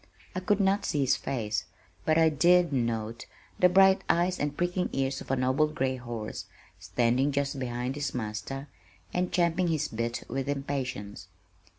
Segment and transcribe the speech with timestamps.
[0.35, 1.65] I could not see his face,
[2.05, 3.27] but I did note
[3.59, 6.45] the bright eyes and pricking ears of a noble gray horse
[6.79, 8.67] standing just behind his master
[9.13, 11.27] and champing his bit with impatience.